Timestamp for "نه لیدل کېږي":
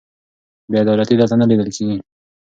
1.41-1.97